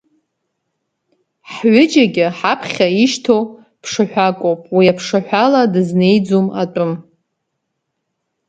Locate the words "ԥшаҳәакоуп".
3.81-4.61